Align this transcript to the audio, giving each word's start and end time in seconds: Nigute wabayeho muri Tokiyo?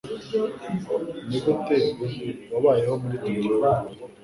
Nigute 1.27 1.77
wabayeho 2.51 2.93
muri 3.01 3.15
Tokiyo? 3.23 3.67